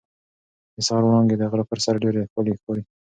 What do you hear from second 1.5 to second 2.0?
غره پر سر